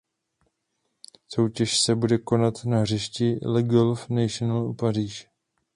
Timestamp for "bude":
1.95-2.17